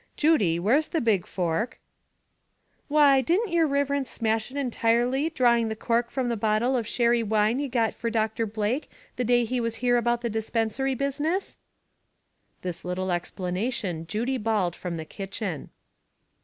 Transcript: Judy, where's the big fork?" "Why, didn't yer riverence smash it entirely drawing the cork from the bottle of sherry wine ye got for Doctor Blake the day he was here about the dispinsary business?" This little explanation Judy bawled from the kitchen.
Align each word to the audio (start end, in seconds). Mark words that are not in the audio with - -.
Judy, 0.17 0.57
where's 0.57 0.87
the 0.87 0.99
big 0.99 1.27
fork?" 1.27 1.79
"Why, 2.87 3.21
didn't 3.21 3.51
yer 3.51 3.67
riverence 3.67 4.09
smash 4.09 4.49
it 4.49 4.57
entirely 4.57 5.29
drawing 5.29 5.67
the 5.69 5.75
cork 5.75 6.09
from 6.09 6.27
the 6.27 6.35
bottle 6.35 6.75
of 6.75 6.87
sherry 6.87 7.21
wine 7.21 7.59
ye 7.59 7.67
got 7.67 7.93
for 7.93 8.09
Doctor 8.09 8.47
Blake 8.47 8.89
the 9.15 9.23
day 9.23 9.45
he 9.45 9.61
was 9.61 9.75
here 9.75 9.97
about 9.97 10.21
the 10.21 10.27
dispinsary 10.31 10.95
business?" 10.95 11.55
This 12.63 12.83
little 12.83 13.11
explanation 13.11 14.07
Judy 14.07 14.39
bawled 14.39 14.75
from 14.75 14.97
the 14.97 15.05
kitchen. 15.05 15.69